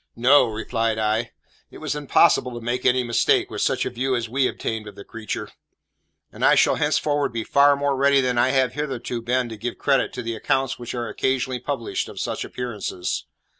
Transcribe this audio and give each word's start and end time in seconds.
"No," 0.15 0.45
replied 0.47 0.97
I; 0.97 1.29
"it 1.69 1.77
was 1.77 1.93
impossible 1.95 2.55
to 2.55 2.59
make 2.65 2.87
any 2.87 3.03
mistake, 3.03 3.51
with 3.51 3.61
such 3.61 3.85
a 3.85 3.91
view 3.91 4.15
as 4.15 4.27
we 4.27 4.47
obtained 4.47 4.87
of 4.87 4.95
the 4.95 5.03
creature; 5.03 5.49
and 6.31 6.43
I 6.43 6.55
shall 6.55 6.77
henceforward 6.77 7.31
be 7.31 7.43
far 7.43 7.75
more 7.75 7.95
ready 7.95 8.19
than 8.19 8.39
I 8.39 8.49
have 8.49 8.73
hitherto 8.73 9.21
been 9.21 9.47
to 9.49 9.57
give 9.57 9.77
credit 9.77 10.11
to 10.13 10.23
the 10.23 10.33
accounts 10.35 10.79
which 10.79 10.95
are 10.95 11.07
occasionally 11.07 11.59
published 11.59 12.09
of 12.09 12.19
such 12.19 12.43
appearances. 12.43 13.25